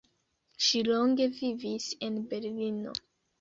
[0.67, 2.97] Ŝi longe vivis en Berlino.